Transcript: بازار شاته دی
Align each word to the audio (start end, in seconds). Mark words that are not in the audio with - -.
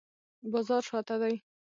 بازار 0.51 0.81
شاته 0.89 1.15
دی 1.21 1.35